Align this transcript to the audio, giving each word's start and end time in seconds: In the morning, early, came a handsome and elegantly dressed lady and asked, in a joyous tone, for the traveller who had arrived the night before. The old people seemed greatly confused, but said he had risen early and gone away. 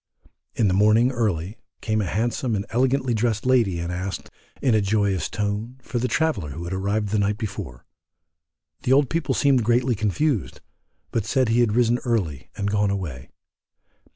In 0.55 0.67
the 0.67 0.73
morning, 0.73 1.11
early, 1.11 1.59
came 1.79 2.01
a 2.01 2.07
handsome 2.07 2.55
and 2.55 2.65
elegantly 2.71 3.13
dressed 3.13 3.45
lady 3.45 3.77
and 3.79 3.91
asked, 3.91 4.31
in 4.59 4.73
a 4.73 4.81
joyous 4.81 5.29
tone, 5.29 5.75
for 5.83 5.99
the 5.99 6.07
traveller 6.07 6.49
who 6.49 6.63
had 6.63 6.73
arrived 6.73 7.09
the 7.09 7.19
night 7.19 7.37
before. 7.37 7.85
The 8.81 8.93
old 8.93 9.11
people 9.11 9.35
seemed 9.35 9.63
greatly 9.63 9.93
confused, 9.93 10.59
but 11.11 11.25
said 11.27 11.49
he 11.49 11.59
had 11.59 11.73
risen 11.75 11.99
early 11.99 12.49
and 12.57 12.71
gone 12.71 12.89
away. 12.89 13.29